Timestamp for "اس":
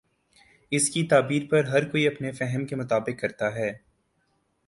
0.71-0.89